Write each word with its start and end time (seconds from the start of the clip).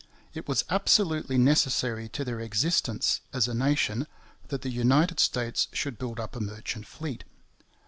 It 0.33 0.47
was 0.47 0.63
absolutely 0.67 1.37
necessary 1.37 2.09
to 2.09 2.25
their 2.25 2.39
existence 2.39 3.21
as 3.33 3.47
a 3.47 3.53
nation 3.53 4.07
that 4.47 4.63
the 4.63 4.71
United 4.71 5.19
States 5.19 5.67
should 5.73 5.99
build 5.99 6.19
up 6.19 6.35
a 6.35 6.39
merchant 6.39 6.87
fleet. 6.87 7.23